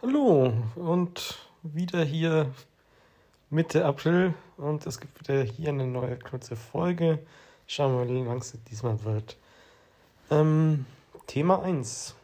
Hallo 0.00 0.52
und 0.76 1.36
wieder 1.64 2.04
hier 2.04 2.52
Mitte 3.50 3.84
April 3.84 4.32
und 4.56 4.86
es 4.86 5.00
gibt 5.00 5.18
wieder 5.18 5.42
hier 5.42 5.70
eine 5.70 5.88
neue 5.88 6.16
kurze 6.20 6.54
Folge. 6.54 7.18
Schauen 7.66 7.94
wir 7.94 8.04
mal, 8.04 8.08
wie 8.08 8.28
lang 8.28 8.38
es 8.38 8.56
diesmal 8.70 9.02
wird. 9.02 9.36
Ähm, 10.30 10.86
Thema 11.26 11.64
1. 11.64 12.14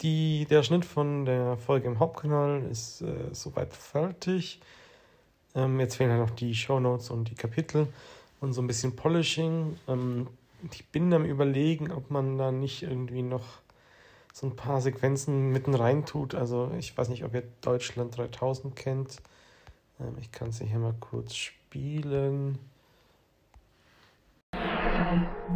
Die, 0.00 0.46
der 0.48 0.62
Schnitt 0.62 0.86
von 0.86 1.26
der 1.26 1.58
Folge 1.58 1.86
im 1.86 1.98
Hauptkanal 1.98 2.62
ist 2.70 3.02
äh, 3.02 3.12
soweit 3.32 3.74
fertig. 3.74 4.58
Ähm, 5.54 5.78
jetzt 5.80 5.96
fehlen 5.96 6.12
halt 6.12 6.26
noch 6.26 6.34
die 6.34 6.54
Shownotes 6.54 7.10
und 7.10 7.28
die 7.28 7.34
Kapitel 7.34 7.88
und 8.40 8.54
so 8.54 8.62
ein 8.62 8.66
bisschen 8.66 8.96
Polishing. 8.96 9.78
Ähm, 9.86 10.28
ich 10.72 10.86
bin 10.86 11.12
am 11.12 11.26
überlegen, 11.26 11.92
ob 11.92 12.10
man 12.10 12.38
da 12.38 12.50
nicht 12.50 12.84
irgendwie 12.84 13.20
noch 13.20 13.44
so 14.32 14.46
ein 14.46 14.56
paar 14.56 14.80
Sequenzen 14.80 15.50
mitten 15.50 15.74
rein 15.74 16.06
tut. 16.06 16.34
Also 16.34 16.70
ich 16.78 16.96
weiß 16.96 17.08
nicht, 17.08 17.24
ob 17.24 17.34
ihr 17.34 17.44
Deutschland 17.60 18.16
3000 18.16 18.76
kennt. 18.76 19.16
Ähm, 20.00 20.16
ich 20.20 20.32
kann 20.32 20.52
sie 20.52 20.66
hier 20.66 20.78
mal 20.78 20.94
kurz 21.00 21.34
spielen. 21.34 22.58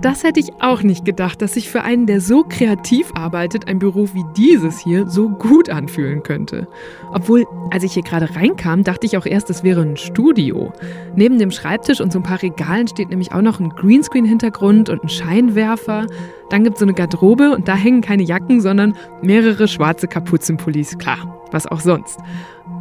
Das 0.01 0.25
hätte 0.25 0.41
ich 0.41 0.51
auch 0.61 0.83
nicht 0.83 1.05
gedacht, 1.05 1.43
dass 1.43 1.55
sich 1.55 1.71
für 1.71 1.83
einen, 1.83 2.07
der 2.07 2.21
so 2.21 2.45
kreativ 2.49 3.13
arbeitet, 3.15 3.69
ein 3.69 3.79
Beruf 3.79 4.15
wie 4.15 4.25
dieses 4.37 4.79
hier 4.79 5.07
so 5.07 5.29
gut 5.29 5.69
anfühlen 5.69 6.23
könnte. 6.23 6.67
Obwohl, 7.13 7.45
als 7.71 7.85
ich 7.85 7.93
hier 7.93 8.03
gerade 8.03 8.35
reinkam, 8.35 8.85
dachte 8.85 9.07
ich 9.07 9.17
auch 9.17 9.27
erst, 9.27 9.51
es 9.51 9.63
wäre 9.63 9.83
ein 9.83 9.97
Studio. 9.97 10.73
Neben 11.15 11.39
dem 11.39 11.51
Schreibtisch 11.51 12.01
und 12.01 12.13
so 12.13 12.19
ein 12.19 12.25
paar 12.25 12.43
Regalen 12.43 12.89
steht 12.89 13.11
nämlich 13.11 13.33
auch 13.33 13.43
noch 13.43 13.61
ein 13.61 13.69
Greenscreen-Hintergrund 13.69 14.89
und 14.89 15.05
ein 15.05 15.09
Scheinwerfer. 15.09 16.07
Dann 16.51 16.65
gibt 16.65 16.77
es 16.77 16.81
so 16.81 16.87
eine 16.87 16.95
Garderobe 16.95 17.53
und 17.53 17.69
da 17.69 17.77
hängen 17.77 18.01
keine 18.01 18.23
Jacken, 18.23 18.61
sondern 18.61 18.97
mehrere 19.23 19.69
schwarze 19.69 20.09
Kapuzenpullis. 20.09 20.99
Klar, 20.99 21.43
was 21.53 21.67
auch 21.67 21.81
sonst. 21.81 22.19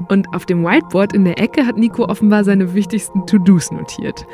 Und 0.10 0.34
auf 0.34 0.46
dem 0.46 0.64
Whiteboard 0.64 1.14
in 1.14 1.26
der 1.26 1.40
Ecke 1.40 1.68
hat 1.68 1.78
Nico 1.78 2.06
offenbar 2.06 2.44
seine 2.44 2.74
wichtigsten 2.74 3.28
To-Dos 3.28 3.72
notiert. 3.72 4.26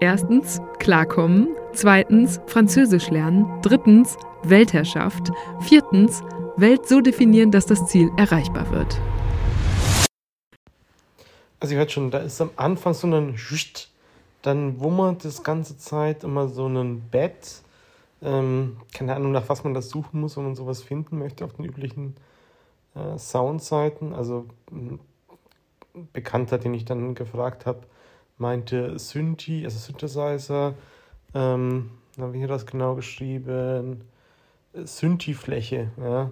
Erstens 0.00 0.60
klarkommen, 0.78 1.48
zweitens 1.78 2.40
Französisch 2.46 3.08
lernen, 3.08 3.46
drittens 3.62 4.16
Weltherrschaft, 4.42 5.30
viertens 5.60 6.22
Welt 6.56 6.88
so 6.88 7.00
definieren, 7.00 7.52
dass 7.52 7.66
das 7.66 7.86
Ziel 7.86 8.10
erreichbar 8.16 8.68
wird. 8.72 9.00
Also 11.60 11.74
ihr 11.74 11.78
hört 11.78 11.92
schon, 11.92 12.10
da 12.10 12.18
ist 12.18 12.40
am 12.40 12.50
Anfang 12.56 12.94
so 12.94 13.06
ein 13.06 13.38
Scht, 13.38 13.90
dann 14.42 14.80
wummert 14.80 15.24
das 15.24 15.44
ganze 15.44 15.78
Zeit 15.78 16.24
immer 16.24 16.48
so 16.48 16.66
ein 16.66 17.00
Bett. 17.10 17.62
Ähm, 18.22 18.78
keine 18.92 19.14
Ahnung, 19.14 19.30
nach 19.30 19.48
was 19.48 19.62
man 19.62 19.74
das 19.74 19.88
suchen 19.88 20.20
muss, 20.20 20.36
wenn 20.36 20.44
man 20.44 20.56
sowas 20.56 20.82
finden 20.82 21.18
möchte 21.18 21.44
auf 21.44 21.52
den 21.52 21.64
üblichen 21.64 22.16
äh, 22.96 23.18
Soundseiten. 23.18 24.14
Also 24.14 24.46
ein 24.72 24.98
Bekannter, 26.12 26.58
den 26.58 26.74
ich 26.74 26.84
dann 26.84 27.14
gefragt 27.14 27.66
habe, 27.66 27.80
meinte 28.36 28.98
Synthi, 28.98 29.64
also 29.64 29.78
Synthesizer, 29.78 30.74
ähm, 31.34 31.90
wie 32.16 32.42
hat 32.42 32.50
das 32.50 32.66
genau 32.66 32.94
geschrieben? 32.94 34.02
Synthi-Fläche, 34.74 35.90
ja. 35.98 36.30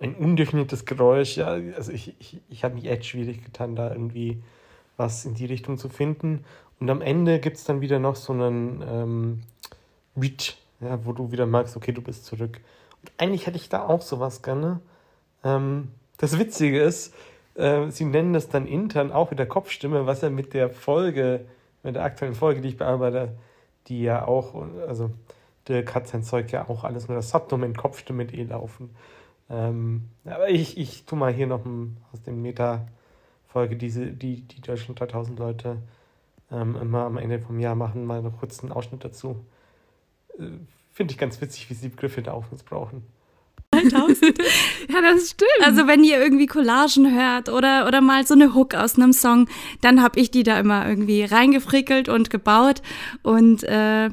Ein 0.00 0.16
undefiniertes 0.16 0.86
Geräusch, 0.86 1.36
ja, 1.36 1.48
also 1.76 1.92
ich, 1.92 2.14
ich, 2.18 2.40
ich 2.50 2.64
habe 2.64 2.74
mich 2.74 2.86
echt 2.86 3.06
schwierig 3.06 3.44
getan, 3.44 3.76
da 3.76 3.92
irgendwie 3.92 4.42
was 4.96 5.24
in 5.24 5.34
die 5.34 5.46
Richtung 5.46 5.78
zu 5.78 5.88
finden. 5.88 6.44
Und 6.80 6.90
am 6.90 7.00
Ende 7.00 7.38
gibt 7.38 7.56
es 7.56 7.64
dann 7.64 7.80
wieder 7.80 7.98
noch 7.98 8.16
so 8.16 8.32
einen 8.32 8.82
ähm, 8.86 9.42
Beat, 10.14 10.56
ja, 10.80 11.04
wo 11.04 11.12
du 11.12 11.32
wieder 11.32 11.46
merkst, 11.46 11.76
okay, 11.76 11.92
du 11.92 12.02
bist 12.02 12.26
zurück. 12.26 12.60
Und 13.02 13.12
eigentlich 13.18 13.46
hätte 13.46 13.56
ich 13.56 13.68
da 13.68 13.86
auch 13.86 14.02
sowas 14.02 14.42
gerne. 14.42 14.80
Ähm, 15.44 15.92
das 16.18 16.38
Witzige 16.38 16.82
ist, 16.82 17.14
äh, 17.54 17.88
sie 17.90 18.04
nennen 18.04 18.32
das 18.32 18.48
dann 18.48 18.66
intern 18.66 19.12
auch 19.12 19.30
wieder 19.30 19.46
Kopfstimme, 19.46 20.06
was 20.06 20.22
ja 20.22 20.30
mit 20.30 20.54
der 20.54 20.70
Folge, 20.70 21.44
mit 21.82 21.94
der 21.94 22.04
aktuellen 22.04 22.34
Folge, 22.34 22.60
die 22.60 22.68
ich 22.68 22.76
bearbeite, 22.76 23.34
die 23.86 24.02
ja 24.02 24.26
auch, 24.26 24.54
also 24.86 25.10
Dirk 25.68 25.94
hat 25.94 26.08
sein 26.08 26.22
Zeug 26.22 26.52
ja 26.52 26.68
auch 26.68 26.84
alles 26.84 27.08
nur 27.08 27.16
das 27.16 27.30
Subdomain 27.30 27.74
Kopfstimme 27.74 28.24
mit 28.24 28.34
eh 28.34 28.44
laufen. 28.44 28.90
Ähm, 29.50 30.10
aber 30.24 30.48
ich, 30.48 30.78
ich 30.78 31.04
tue 31.04 31.18
mal 31.18 31.32
hier 31.32 31.46
noch 31.46 31.64
ein, 31.64 31.98
aus 32.12 32.22
dem 32.22 32.42
Meta-Folge, 32.42 33.76
diese, 33.76 34.06
die, 34.06 34.42
die 34.42 34.60
Deutschland 34.60 35.00
3000 35.00 35.38
Leute 35.38 35.78
ähm, 36.50 36.76
immer 36.76 37.04
am 37.04 37.18
Ende 37.18 37.40
vom 37.40 37.58
Jahr 37.60 37.74
machen, 37.74 38.04
mal 38.04 38.22
noch 38.22 38.38
kurz 38.38 38.60
einen 38.60 38.72
Ausschnitt 38.72 39.04
dazu. 39.04 39.44
Äh, 40.38 40.58
Finde 40.92 41.12
ich 41.12 41.18
ganz 41.18 41.40
witzig, 41.40 41.68
wie 41.70 41.74
sie 41.74 41.88
Begriffe 41.88 42.22
da 42.22 42.32
auch 42.32 42.50
missbrauchen. 42.52 43.04
2000. 43.80 44.22
ja, 44.92 45.00
das 45.00 45.30
stimmt. 45.30 45.50
Also 45.62 45.86
wenn 45.86 46.04
ihr 46.04 46.18
irgendwie 46.18 46.46
Collagen 46.46 47.14
hört 47.14 47.48
oder, 47.48 47.86
oder 47.86 48.00
mal 48.00 48.26
so 48.26 48.34
eine 48.34 48.54
Hook 48.54 48.74
aus 48.74 48.96
einem 48.96 49.12
Song, 49.12 49.48
dann 49.80 50.02
habe 50.02 50.20
ich 50.20 50.30
die 50.30 50.42
da 50.42 50.58
immer 50.58 50.88
irgendwie 50.88 51.24
reingefrickelt 51.24 52.08
und 52.08 52.30
gebaut 52.30 52.82
und 53.22 53.64
äh, 53.64 54.10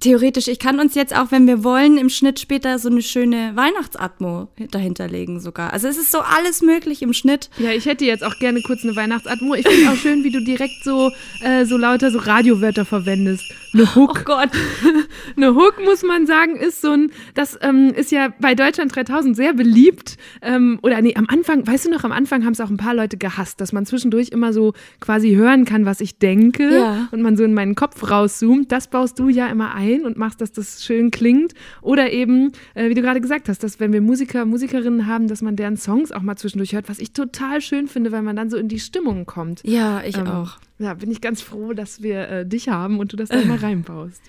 theoretisch, 0.00 0.48
ich 0.48 0.58
kann 0.58 0.80
uns 0.80 0.94
jetzt 0.94 1.16
auch, 1.16 1.30
wenn 1.30 1.46
wir 1.46 1.64
wollen, 1.64 1.98
im 1.98 2.08
Schnitt 2.08 2.38
später 2.38 2.78
so 2.78 2.88
eine 2.88 3.02
schöne 3.02 3.52
Weihnachtsatmo 3.54 4.48
dahinterlegen 4.70 5.40
sogar. 5.40 5.72
Also 5.72 5.88
es 5.88 5.96
ist 5.96 6.12
so 6.12 6.20
alles 6.20 6.62
möglich 6.62 7.02
im 7.02 7.12
Schnitt. 7.12 7.50
Ja, 7.58 7.70
ich 7.70 7.86
hätte 7.86 8.04
jetzt 8.04 8.24
auch 8.24 8.38
gerne 8.38 8.62
kurz 8.62 8.84
eine 8.84 8.94
Weihnachtsatmo. 8.96 9.54
Ich 9.54 9.66
finde 9.66 9.90
auch 9.90 9.96
schön, 9.96 10.24
wie 10.24 10.30
du 10.30 10.42
direkt 10.42 10.84
so, 10.84 11.10
äh, 11.42 11.64
so 11.64 11.76
lauter 11.76 12.10
so 12.10 12.18
Radiowörter 12.18 12.84
verwendest. 12.84 13.44
Eine 13.74 13.94
Hook. 13.94 14.20
Oh 14.20 14.24
Gott. 14.24 14.50
eine 15.36 15.54
Hook, 15.54 15.74
muss 15.84 16.02
man 16.02 16.26
sagen, 16.26 16.56
ist 16.56 16.80
so 16.80 16.92
ein, 16.92 17.10
das 17.34 17.58
ähm, 17.62 17.92
ist 17.94 18.12
ja 18.12 18.32
bei 18.40 18.54
Deutschland 18.54 18.94
3000 18.94 19.36
sehr 19.36 19.52
beliebt. 19.52 20.16
Ähm, 20.42 20.78
oder 20.82 21.00
nee, 21.02 21.14
am 21.16 21.26
Anfang, 21.28 21.66
weißt 21.66 21.86
du 21.86 21.90
noch, 21.90 22.04
am 22.04 22.12
Anfang 22.12 22.44
haben 22.44 22.52
es 22.52 22.60
auch 22.60 22.70
ein 22.70 22.76
paar 22.76 22.94
Leute 22.94 23.16
gehasst, 23.16 23.60
dass 23.60 23.72
man 23.72 23.86
zwischendurch 23.86 24.28
immer 24.28 24.52
so 24.52 24.74
quasi 25.00 25.34
hören 25.34 25.64
kann, 25.64 25.84
was 25.84 26.00
ich 26.00 26.18
denke. 26.18 26.74
Ja. 26.74 27.08
Und 27.10 27.22
man 27.22 27.36
so 27.36 27.44
in 27.44 27.54
meinen 27.54 27.74
Kopf 27.74 28.10
rauszoomt. 28.10 28.70
Das 28.72 28.88
baust 28.88 29.18
du 29.18 29.28
ja 29.28 29.48
immer 29.48 29.74
ein 29.74 29.87
ein 29.94 30.04
und 30.04 30.16
machst, 30.16 30.40
dass 30.40 30.52
das 30.52 30.84
schön 30.84 31.10
klingt. 31.10 31.54
Oder 31.82 32.12
eben, 32.12 32.52
äh, 32.74 32.88
wie 32.88 32.94
du 32.94 33.02
gerade 33.02 33.20
gesagt 33.20 33.48
hast, 33.48 33.62
dass 33.62 33.80
wenn 33.80 33.92
wir 33.92 34.00
Musiker, 34.00 34.44
Musikerinnen 34.44 35.06
haben, 35.06 35.28
dass 35.28 35.42
man 35.42 35.56
deren 35.56 35.76
Songs 35.76 36.12
auch 36.12 36.22
mal 36.22 36.36
zwischendurch 36.36 36.72
hört, 36.72 36.88
was 36.88 36.98
ich 36.98 37.12
total 37.12 37.60
schön 37.60 37.88
finde, 37.88 38.12
weil 38.12 38.22
man 38.22 38.36
dann 38.36 38.50
so 38.50 38.56
in 38.56 38.68
die 38.68 38.80
Stimmung 38.80 39.26
kommt. 39.26 39.62
Ja, 39.64 40.02
ich 40.04 40.16
ähm, 40.16 40.26
auch. 40.26 40.58
Ja, 40.80 40.94
bin 40.94 41.10
ich 41.10 41.20
ganz 41.20 41.42
froh, 41.42 41.72
dass 41.72 42.02
wir 42.02 42.28
äh, 42.28 42.46
dich 42.46 42.68
haben 42.68 43.00
und 43.00 43.12
du 43.12 43.16
das 43.16 43.30
da 43.30 43.44
mal 43.44 43.58
reinbaust. 43.62 44.22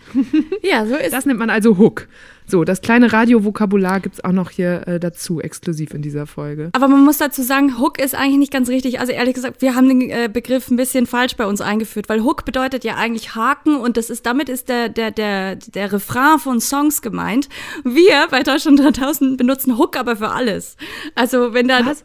ja, 0.64 0.86
so 0.88 0.96
ist 0.96 1.14
Das 1.14 1.28
nennt 1.28 1.38
man 1.38 1.52
also 1.52 1.78
Hook. 1.78 2.08
So, 2.48 2.64
das 2.64 2.82
kleine 2.82 3.14
Radiovokabular 3.14 4.00
gibt 4.00 4.16
es 4.16 4.24
auch 4.24 4.32
noch 4.32 4.50
hier 4.50 4.88
äh, 4.88 5.00
dazu, 5.00 5.40
exklusiv 5.40 5.94
in 5.94 6.02
dieser 6.02 6.26
Folge. 6.26 6.70
Aber 6.74 6.88
man 6.88 7.06
muss 7.06 7.20
dazu 7.20 7.44
sagen, 7.44 7.78
Hook 7.78 8.02
ist 8.02 8.16
eigentlich 8.16 8.40
nicht 8.40 8.52
ganz 8.52 8.68
richtig. 8.70 9.00
Also 9.00 9.12
ehrlich 9.12 9.36
gesagt, 9.36 9.62
wir 9.62 9.76
haben 9.76 9.88
den 9.88 10.10
äh, 10.10 10.28
Begriff 10.34 10.72
ein 10.72 10.76
bisschen 10.76 11.06
falsch 11.06 11.36
bei 11.36 11.46
uns 11.46 11.62
eingeführt, 11.62 12.10
weil 12.10 12.24
Hook 12.24 12.46
bedeutet 12.46 12.84
ja 12.84 12.96
eigentlich 12.96 13.36
Haken 13.36 13.76
und 13.76 13.98
das 13.98 14.10
ist, 14.10 14.26
damit 14.26 14.50
ist 14.50 14.70
der, 14.70 14.90
der, 14.90 15.12
der, 15.12 15.58
der 15.58 15.94
Refrain 15.94 16.40
von 16.40 16.60
Songs 16.60 17.04
gemeint. 17.04 17.48
Wir 17.84 18.26
bei 18.32 18.42
Deutschland 18.42 18.80
3000 18.80 19.38
benutzen 19.38 19.78
Hook 19.78 19.96
aber 19.96 20.16
für 20.16 20.30
alles. 20.30 20.78
Also 21.14 21.54
wenn 21.54 21.68
da... 21.68 21.86
Was? 21.86 22.04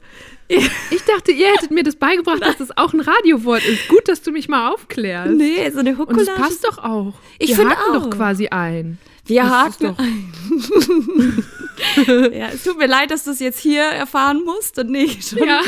Ich 0.49 1.03
dachte, 1.07 1.33
ihr 1.33 1.49
hättet 1.49 1.71
mir 1.71 1.83
das 1.83 1.97
beigebracht, 1.97 2.43
dass 2.43 2.59
das 2.59 2.77
auch 2.77 2.93
ein 2.93 3.01
Radiowort 3.01 3.65
ist. 3.65 3.89
Gut, 3.89 4.09
dass 4.09 4.23
du 4.23 4.31
mich 4.31 4.49
mal 4.49 4.71
aufklärst. 4.73 5.33
Nee, 5.33 5.71
so 5.71 5.79
eine 5.79 5.97
Hook. 5.97 6.11
Und 6.11 6.19
das 6.19 6.35
passt 6.35 6.65
doch 6.65 6.79
auch. 6.79 7.15
Ich 7.39 7.55
finde 7.55 7.77
auch. 7.77 7.95
doch 7.95 8.11
quasi 8.11 8.49
ein. 8.49 8.99
Wir 9.27 9.43
Das 9.43 9.51
haken 9.51 9.97
ein. 9.97 11.45
ja, 12.33 12.49
es 12.49 12.63
tut 12.63 12.77
mir 12.77 12.87
leid, 12.87 13.11
dass 13.11 13.25
du 13.25 13.31
es 13.31 13.41
jetzt 13.41 13.59
hier 13.59 13.83
erfahren 13.85 14.45
musst 14.45 14.79
und 14.79 14.91
nicht 14.91 15.27
schon 15.27 15.47
Ja. 15.47 15.63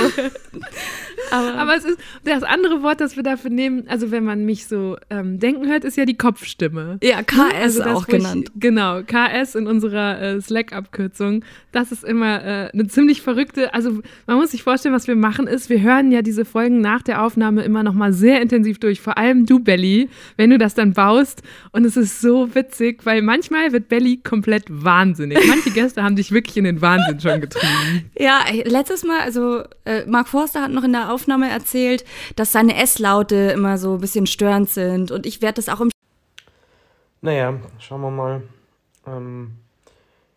Aber, 1.30 1.54
Aber 1.54 1.76
es 1.76 1.84
ist 1.84 1.98
das 2.24 2.42
andere 2.42 2.82
Wort, 2.82 3.00
das 3.00 3.16
wir 3.16 3.22
dafür 3.22 3.50
nehmen, 3.50 3.84
also 3.88 4.10
wenn 4.10 4.24
man 4.24 4.44
mich 4.44 4.66
so 4.66 4.96
ähm, 5.10 5.38
denken 5.38 5.68
hört, 5.68 5.84
ist 5.84 5.96
ja 5.96 6.04
die 6.04 6.16
Kopfstimme. 6.16 6.98
ja, 7.02 7.22
KS 7.22 7.38
Also 7.62 7.78
das, 7.82 7.88
auch 7.94 8.08
wo 8.08 8.12
ich- 8.12 8.18
genannt. 8.22 8.52
Genau, 8.56 9.02
KS 9.02 9.54
in 9.54 9.66
unserer 9.66 10.20
äh, 10.20 10.40
Slack-Abkürzung. 10.40 11.44
Das 11.72 11.92
ist 11.92 12.04
immer 12.04 12.42
äh, 12.44 12.70
eine 12.72 12.86
ziemlich 12.88 13.22
verrückte, 13.22 13.74
also 13.74 14.00
man 14.26 14.36
muss 14.38 14.50
sich 14.52 14.62
vorstellen, 14.62 14.94
was 14.94 15.06
wir 15.08 15.16
machen 15.16 15.46
ist, 15.46 15.68
wir 15.70 15.80
hören 15.82 16.10
ja 16.12 16.22
diese 16.22 16.44
Folgen 16.44 16.80
nach 16.80 17.02
der 17.02 17.22
Aufnahme 17.22 17.62
immer 17.62 17.82
nochmal 17.82 18.12
sehr 18.12 18.40
intensiv 18.40 18.78
durch, 18.78 19.00
vor 19.00 19.18
allem 19.18 19.46
du, 19.46 19.58
Belly, 19.60 20.08
wenn 20.36 20.50
du 20.50 20.58
das 20.58 20.74
dann 20.74 20.92
baust. 20.92 21.42
Und 21.72 21.84
es 21.84 21.96
ist 21.96 22.20
so 22.20 22.54
witzig, 22.54 23.04
weil 23.04 23.22
manchmal 23.22 23.72
wird 23.72 23.88
Belly 23.88 24.18
komplett 24.22 24.64
wahnsinnig. 24.68 25.38
Manche 25.48 25.70
Gäste 25.70 26.02
haben 26.02 26.16
dich 26.16 26.32
wirklich 26.32 26.56
in 26.56 26.64
den 26.64 26.80
Wahnsinn 26.80 27.20
schon 27.20 27.40
getrieben. 27.40 27.66
Ja, 28.18 28.40
letztes 28.64 29.04
Mal, 29.04 29.20
also 29.20 29.62
äh, 29.84 30.06
Mark 30.06 30.28
Forster 30.28 30.62
hat 30.62 30.70
noch 30.70 30.84
in 30.84 30.92
der 30.92 31.12
Aufnahme 31.16 31.50
erzählt, 31.50 32.04
dass 32.36 32.52
seine 32.52 32.76
S-Laute 32.76 33.36
immer 33.54 33.78
so 33.78 33.94
ein 33.94 34.00
bisschen 34.00 34.26
störend 34.26 34.68
sind. 34.68 35.10
Und 35.10 35.24
ich 35.24 35.40
werde 35.40 35.56
das 35.56 35.70
auch 35.70 35.80
im 35.80 35.90
Naja, 37.22 37.54
schauen 37.78 38.02
wir 38.02 38.10
mal. 38.10 38.42
Ähm, 39.06 39.56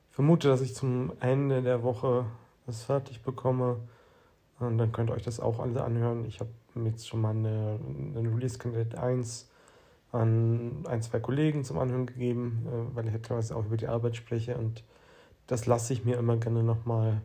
ich 0.10 0.16
vermute, 0.16 0.48
dass 0.48 0.62
ich 0.62 0.74
zum 0.74 1.12
Ende 1.20 1.62
der 1.62 1.84
Woche 1.84 2.26
das 2.66 2.84
fertig 2.84 3.22
bekomme. 3.24 3.76
Und 4.60 4.78
dann 4.78 4.94
könnt 4.94 5.10
ihr 5.10 5.14
euch 5.14 5.24
das 5.24 5.42
auch 5.42 5.60
alle 5.60 5.84
anhören. 5.84 6.26
Ich 6.26 6.40
habe 6.40 6.50
jetzt 6.86 7.10
schon 7.10 7.20
mal 7.20 7.32
eine, 7.32 7.78
eine 8.16 8.34
Release 8.34 8.58
Candidate 8.58 9.02
1 9.02 9.50
an 10.14 10.86
ein, 10.88 11.02
zwei 11.02 11.20
Kollegen 11.20 11.66
zum 11.66 11.78
Anhören 11.78 12.06
gegeben, 12.06 12.66
äh, 12.68 12.96
weil 12.96 13.08
ich 13.08 13.14
ja 13.14 13.20
teilweise 13.20 13.54
auch 13.56 13.66
über 13.66 13.78
die 13.78 13.88
Arbeit 13.88 14.16
spreche. 14.16 14.58
Und 14.58 14.84
das 15.48 15.66
lasse 15.66 15.92
ich 15.92 16.06
mir 16.06 16.18
immer 16.18 16.38
gerne 16.38 16.64
nochmal, 16.64 17.22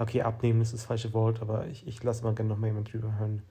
okay, 0.00 0.22
abnehmen 0.22 0.62
ist 0.62 0.72
das 0.72 0.86
falsche 0.86 1.12
Wort, 1.12 1.42
aber 1.42 1.66
ich, 1.66 1.86
ich 1.86 2.02
lasse 2.02 2.22
immer 2.22 2.32
gerne 2.32 2.48
nochmal 2.48 2.70
jemand 2.70 2.92
drüber 2.92 3.18
hören, 3.18 3.42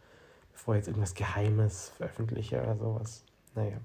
bevor 0.52 0.74
ich 0.74 0.80
jetzt 0.80 0.88
irgendwas 0.88 1.14
Geheimes 1.14 1.90
veröffentliche 1.90 2.62
oder 2.62 2.76
sowas. 2.76 3.24
Naja. 3.56 3.78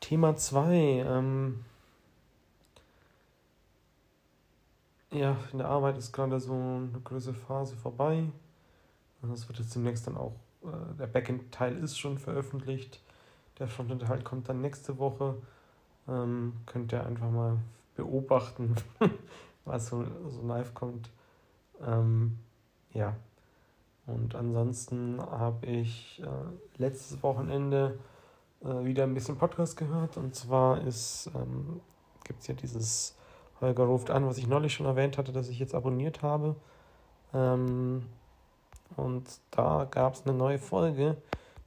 Thema 0.00 0.36
2. 0.36 0.74
Ähm, 1.06 1.64
ja, 5.12 5.36
in 5.52 5.58
der 5.58 5.68
Arbeit 5.68 5.96
ist 5.96 6.12
gerade 6.12 6.40
so 6.40 6.52
eine 6.52 7.00
größere 7.04 7.34
Phase 7.34 7.76
vorbei. 7.76 8.24
Und 9.22 9.30
das 9.30 9.48
wird 9.48 9.60
jetzt 9.60 9.74
demnächst 9.74 10.06
dann 10.06 10.16
auch, 10.16 10.34
äh, 10.64 10.98
der 10.98 11.06
Backend-Teil 11.06 11.76
ist 11.78 11.98
schon 11.98 12.18
veröffentlicht. 12.18 13.00
Der 13.60 13.68
Frontend-Teil 13.68 14.22
kommt 14.22 14.48
dann 14.48 14.60
nächste 14.60 14.98
Woche. 14.98 15.36
Ähm, 16.08 16.54
könnt 16.66 16.92
ihr 16.92 17.06
einfach 17.06 17.30
mal 17.30 17.58
beobachten, 17.94 18.74
was 19.64 19.86
so, 19.86 20.04
so 20.28 20.46
live 20.46 20.74
kommt. 20.74 21.10
Ähm, 21.84 22.38
ja. 22.92 23.14
Und 24.06 24.34
ansonsten 24.34 25.20
habe 25.20 25.66
ich 25.66 26.22
äh, 26.22 26.78
letztes 26.78 27.22
Wochenende 27.22 27.98
äh, 28.62 28.84
wieder 28.84 29.04
ein 29.04 29.14
bisschen 29.14 29.36
Podcast 29.36 29.76
gehört. 29.76 30.16
Und 30.16 30.34
zwar 30.34 30.78
ähm, 30.78 31.80
gibt 32.24 32.40
es 32.42 32.46
ja 32.46 32.54
dieses 32.54 33.16
Holger 33.60 33.84
ruft 33.84 34.10
an, 34.10 34.26
was 34.26 34.38
ich 34.38 34.46
neulich 34.46 34.74
schon 34.74 34.86
erwähnt 34.86 35.16
hatte, 35.16 35.32
dass 35.32 35.48
ich 35.48 35.58
jetzt 35.58 35.74
abonniert 35.74 36.22
habe. 36.22 36.56
Ähm, 37.32 38.04
und 38.96 39.24
da 39.50 39.86
gab 39.90 40.14
es 40.14 40.26
eine 40.26 40.36
neue 40.36 40.58
Folge, 40.58 41.16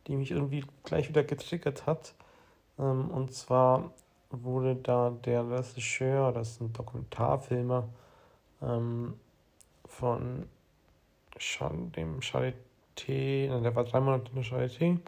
die 0.05 0.15
mich 0.15 0.31
irgendwie 0.31 0.63
gleich 0.83 1.09
wieder 1.09 1.23
getriggert 1.23 1.85
hat. 1.85 2.13
Ähm, 2.77 3.09
und 3.09 3.33
zwar 3.33 3.91
wurde 4.31 4.75
da 4.75 5.11
der 5.23 5.49
Regisseur, 5.49 6.31
das 6.31 6.51
ist 6.51 6.61
ein 6.61 6.73
Dokumentarfilmer, 6.73 7.87
ähm, 8.61 9.13
von 9.85 10.47
dem 11.95 12.19
Charité, 12.19 13.61
der 13.61 13.75
war 13.75 13.83
drei 13.83 13.99
Monate 13.99 14.29
in 14.29 14.35
der 14.35 14.43
Charité 14.43 14.99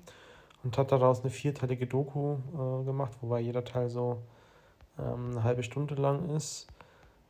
und 0.63 0.77
hat 0.77 0.91
daraus 0.91 1.21
eine 1.21 1.31
vierteilige 1.31 1.87
Doku 1.87 2.35
äh, 2.53 2.85
gemacht, 2.85 3.13
wobei 3.21 3.39
jeder 3.39 3.63
Teil 3.63 3.89
so 3.89 4.21
ähm, 4.97 5.31
eine 5.31 5.43
halbe 5.43 5.63
Stunde 5.63 5.95
lang 5.95 6.29
ist. 6.35 6.67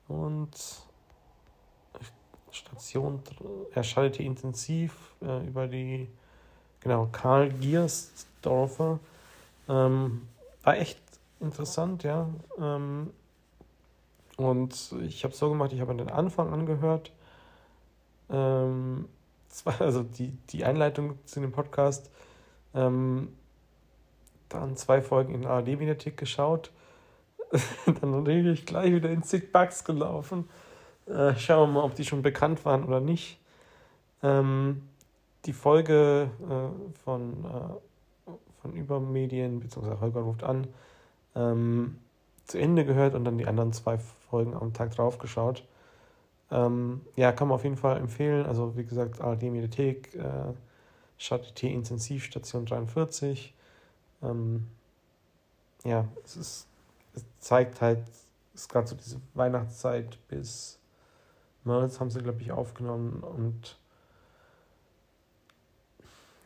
Und 0.08 0.50
Station, 2.52 3.22
er 3.74 3.84
schaltete 3.84 4.24
intensiv 4.24 5.14
äh, 5.22 5.46
über 5.48 5.68
die, 5.68 6.10
genau, 6.80 7.08
Karl 7.12 7.52
Giersdorfer. 7.52 9.00
Ähm, 9.68 10.28
war 10.64 10.78
echt 10.78 11.00
interessant, 11.40 12.04
ja. 12.04 12.30
Ähm, 12.58 13.12
und 14.38 14.96
ich 15.02 15.24
habe 15.24 15.34
so 15.34 15.50
gemacht, 15.50 15.74
ich 15.74 15.82
habe 15.82 15.92
an 15.92 15.98
den 15.98 16.10
Anfang 16.10 16.54
angehört. 16.54 17.12
Ähm, 18.30 19.08
zwar, 19.48 19.82
also 19.82 20.04
die, 20.04 20.32
die 20.50 20.64
Einleitung 20.66 21.18
zu 21.26 21.40
dem 21.40 21.52
Podcast. 21.52 22.10
Ähm, 22.74 23.30
dann 24.50 24.76
zwei 24.76 25.02
Folgen 25.02 25.36
in 25.36 25.46
ARD-Mediathek 25.46 26.18
geschaut. 26.18 26.72
dann 28.02 28.24
bin 28.24 28.48
ich 28.48 28.66
gleich 28.66 28.94
wieder 28.94 29.10
in 29.10 29.24
Sick 29.24 29.52
Bugs 29.52 29.84
gelaufen 29.84 30.48
äh, 31.10 31.36
schauen 31.36 31.70
wir 31.70 31.80
mal, 31.80 31.84
ob 31.86 31.96
die 31.96 32.06
schon 32.06 32.22
bekannt 32.22 32.64
waren 32.66 32.84
oder 32.84 33.00
nicht. 33.00 33.40
Ähm, 34.22 34.84
die 35.46 35.54
Folge 35.54 36.30
äh, 36.42 37.00
von, 37.04 37.46
äh, 37.46 38.32
von 38.62 38.74
Übermedien, 38.74 39.60
beziehungsweise 39.60 40.00
Holger 40.00 40.22
ruft 40.22 40.44
an, 40.44 40.68
ähm, 41.36 41.98
zu 42.46 42.58
Ende 42.58 42.86
gehört 42.86 43.16
und 43.16 43.26
dann 43.26 43.38
die 43.38 43.48
anderen 43.48 43.74
zwei 43.74 43.98
Folgen 44.30 44.54
am 44.54 44.74
Tag 44.74 44.96
drauf 44.96 45.18
geschaut. 45.20 45.66
Ähm, 46.52 47.02
ja, 47.16 47.32
kann 47.32 47.48
man 47.48 47.56
auf 47.56 47.64
jeden 47.64 47.78
Fall 47.78 47.98
empfehlen. 47.98 48.46
Also, 48.46 48.76
wie 48.76 48.86
gesagt, 48.86 49.22
ARD 49.22 49.44
Mediathek, 49.44 50.16
äh, 50.16 50.54
SHT 51.18 51.64
Intensivstation 51.64 52.66
43. 52.66 53.54
Ähm, 54.24 54.68
ja, 55.84 56.06
es 56.26 56.36
ist, 56.36 56.68
es 57.14 57.26
zeigt 57.40 57.82
halt, 57.82 58.00
es 58.54 58.62
ist 58.62 58.70
gerade 58.70 58.88
so 58.88 58.96
diese 58.96 59.22
Weihnachtszeit 59.34 60.18
bis 60.28 60.80
März 61.64 62.00
haben 62.00 62.10
sie, 62.10 62.22
glaube 62.22 62.42
ich, 62.42 62.52
aufgenommen 62.52 63.22
und 63.22 63.78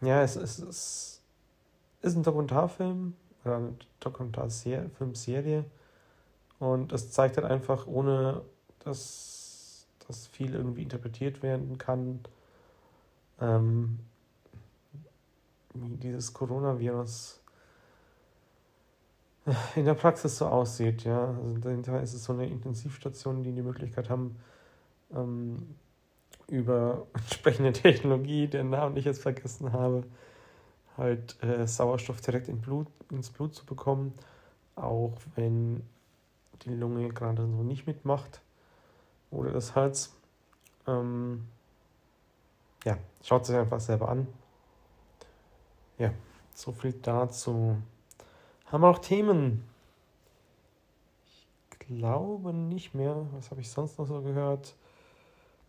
ja, 0.01 0.21
es, 0.21 0.35
es, 0.35 0.59
es 0.59 1.21
ist 2.01 2.15
ein 2.15 2.23
Dokumentarfilm 2.23 3.15
oder 3.43 3.57
eine 3.57 3.75
Dokumentarfilmserie 3.99 5.65
und 6.59 6.93
es 6.93 7.11
zeigt 7.11 7.37
halt 7.37 7.47
einfach, 7.47 7.87
ohne 7.87 8.41
dass 8.79 9.87
das 10.07 10.27
viel 10.27 10.53
irgendwie 10.53 10.83
interpretiert 10.83 11.43
werden 11.43 11.77
kann, 11.77 12.19
ähm, 13.39 13.99
wie 15.73 15.97
dieses 15.97 16.33
Coronavirus 16.33 17.41
in 19.75 19.85
der 19.85 19.95
Praxis 19.95 20.37
so 20.37 20.45
aussieht, 20.45 21.03
ja. 21.03 21.35
Also 21.43 21.57
dahinter 21.59 22.01
ist 22.01 22.13
es 22.13 22.23
so 22.23 22.33
eine 22.33 22.47
Intensivstation, 22.47 23.43
die 23.43 23.51
die 23.51 23.61
Möglichkeit 23.61 24.09
haben, 24.09 24.37
ähm, 25.13 25.75
über 26.47 27.07
entsprechende 27.13 27.73
Technologie, 27.73 28.47
deren 28.47 28.69
Namen 28.69 28.95
ich 28.97 29.05
jetzt 29.05 29.21
vergessen 29.21 29.73
habe, 29.73 30.03
halt 30.97 31.41
äh, 31.43 31.67
Sauerstoff 31.67 32.21
direkt 32.21 32.47
in 32.47 32.61
Blut, 32.61 32.87
ins 33.09 33.29
Blut 33.29 33.55
zu 33.55 33.65
bekommen, 33.65 34.13
auch 34.75 35.13
wenn 35.35 35.83
die 36.63 36.73
Lunge 36.73 37.09
gerade 37.09 37.41
so 37.47 37.63
nicht 37.63 37.87
mitmacht 37.87 38.41
oder 39.31 39.51
das 39.51 39.75
Herz. 39.75 40.15
Ähm, 40.87 41.47
ja, 42.85 42.97
schaut 43.23 43.45
sich 43.45 43.55
einfach 43.55 43.79
selber 43.79 44.09
an. 44.09 44.27
Ja, 45.97 46.11
so 46.53 46.71
viel 46.71 46.93
dazu. 46.93 47.77
Haben 48.65 48.81
wir 48.81 48.87
auch 48.89 48.99
Themen? 48.99 49.63
Ich 51.25 51.79
glaube 51.79 52.53
nicht 52.53 52.93
mehr. 52.93 53.15
Was 53.33 53.51
habe 53.51 53.61
ich 53.61 53.69
sonst 53.69 53.97
noch 53.99 54.07
so 54.07 54.21
gehört? 54.21 54.75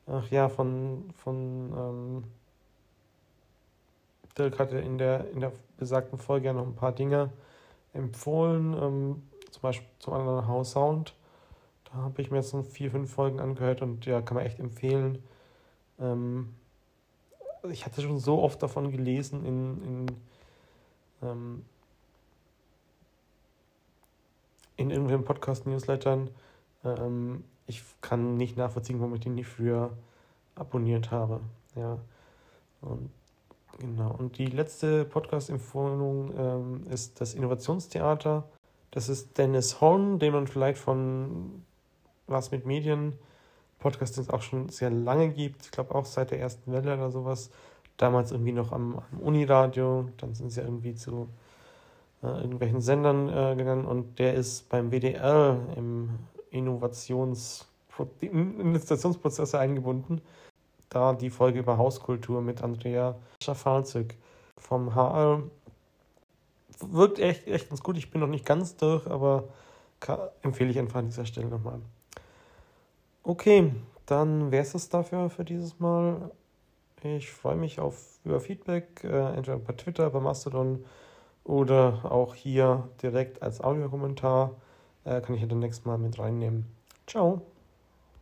Ach 0.06 0.29
ja, 0.31 0.49
von, 0.49 1.11
von 1.17 1.73
ähm, 1.76 2.25
Dirk 4.38 4.58
hatte 4.58 4.78
in 4.78 4.98
der, 4.98 5.31
in 5.31 5.40
der 5.40 5.52
besagten 5.76 6.19
Folge 6.19 6.46
ja 6.46 6.52
noch 6.52 6.66
ein 6.66 6.75
paar 6.75 6.92
Dinge 6.92 7.31
empfohlen, 7.92 8.75
ähm, 8.75 9.22
zum 9.50 9.62
Beispiel 9.62 9.88
zum 9.98 10.14
anderen 10.14 10.46
House 10.46 10.72
Sound. 10.72 11.14
Da 11.84 11.94
habe 11.94 12.20
ich 12.22 12.31
mir 12.31 12.38
jetzt 12.38 12.52
noch 12.54 12.64
vier, 12.64 12.90
fünf 12.90 13.12
Folgen 13.12 13.40
angehört 13.40 13.82
und 13.82 14.04
ja, 14.06 14.20
kann 14.20 14.37
man 14.37 14.47
echt 14.47 14.59
empfehlen. 14.59 15.23
Ähm, 16.00 16.54
ich 17.70 17.87
hatte 17.87 18.02
schon 18.02 18.18
so 18.18 18.42
oft 18.42 18.62
davon 18.62 18.90
gelesen 18.90 19.44
in, 19.44 19.82
in, 19.82 20.06
ähm, 21.23 21.64
in 24.76 24.90
irgendwelchen 24.90 25.25
Podcast-Newslettern. 25.25 26.30
Ähm, 26.85 27.44
ich 27.66 27.82
kann 28.00 28.37
nicht 28.37 28.56
nachvollziehen, 28.56 28.99
warum 28.99 29.14
ich 29.14 29.20
den 29.20 29.37
nicht 29.37 29.47
früher 29.47 29.97
abonniert 30.54 31.11
habe. 31.11 31.40
Ja. 31.76 31.99
Und 32.82 33.11
genau. 33.78 34.14
Und 34.19 34.38
die 34.38 34.47
letzte 34.47 35.04
Podcast-Empfehlung 35.04 36.33
ähm, 36.37 36.87
ist 36.90 37.21
das 37.21 37.35
Innovationstheater. 37.35 38.45
Das 38.90 39.09
ist 39.09 39.38
Dennis 39.38 39.81
Horn, 39.81 40.19
den 40.19 40.33
man 40.33 40.47
vielleicht 40.47 40.78
von 40.78 41.64
Was 42.26 42.50
mit 42.50 42.66
Medien 42.66 43.14
Podcast, 43.78 44.16
den 44.16 44.31
auch 44.31 44.43
schon 44.43 44.69
sehr 44.71 44.90
lange 44.90 45.28
gibt. 45.28 45.66
Ich 45.66 45.71
glaube 45.71 45.95
auch 45.95 46.07
seit 46.07 46.31
der 46.31 46.40
ersten 46.40 46.73
Welle 46.73 46.95
oder 46.95 47.11
sowas. 47.11 47.50
Damals 47.97 48.33
irgendwie 48.33 48.52
noch 48.52 48.73
am, 48.73 49.02
am 49.12 49.21
Uniradio. 49.21 50.09
Dann 50.16 50.35
sind 50.35 50.50
sie 50.50 50.61
irgendwie 50.62 50.95
zu 50.95 51.28
äh, 52.23 52.28
irgendwelchen 52.28 52.81
Sendern 52.81 53.28
äh, 53.28 53.54
gegangen 53.57 53.85
und 53.85 54.19
der 54.19 54.35
ist 54.35 54.69
beim 54.71 54.90
WDR 54.90 55.59
im 55.76 56.11
Innovations 56.50 57.66
Innovationsprozesse 58.21 59.59
eingebunden. 59.59 60.21
Da 60.94 61.12
die 61.12 61.30
Folge 61.30 61.58
über 61.58 61.76
Hauskultur 61.76 62.40
mit 62.40 62.62
Andrea 62.62 63.16
Schafalzig 63.42 64.16
vom 64.56 64.94
HR 64.94 65.42
wirkt 66.78 67.18
echt, 67.18 67.48
echt 67.48 67.68
ganz 67.68 67.82
gut. 67.82 67.98
Ich 67.98 68.12
bin 68.12 68.20
noch 68.20 68.28
nicht 68.28 68.46
ganz 68.46 68.76
durch, 68.76 69.04
aber 69.08 69.48
kann, 69.98 70.20
empfehle 70.42 70.70
ich 70.70 70.78
einfach 70.78 71.00
an 71.00 71.06
dieser 71.06 71.26
Stelle 71.26 71.48
nochmal. 71.48 71.80
Okay, 73.24 73.72
dann 74.06 74.52
wäre 74.52 74.62
es 74.62 74.88
dafür 74.88 75.30
für 75.30 75.44
dieses 75.44 75.80
Mal. 75.80 76.30
Ich 77.02 77.32
freue 77.32 77.56
mich 77.56 77.80
auf 77.80 78.20
über 78.24 78.38
Feedback, 78.38 79.02
äh, 79.02 79.34
entweder 79.34 79.58
bei 79.58 79.72
Twitter, 79.72 80.08
bei 80.10 80.20
Mastodon 80.20 80.84
oder 81.42 82.04
auch 82.04 82.36
hier 82.36 82.88
direkt 83.02 83.42
als 83.42 83.60
Audiokommentar. 83.60 84.52
Äh, 85.04 85.20
kann 85.20 85.34
ich 85.34 85.40
ja 85.40 85.48
dann 85.48 85.58
nächstes 85.58 85.84
Mal 85.86 85.98
mit 85.98 86.20
reinnehmen. 86.20 86.66
Ciao. 87.08 87.42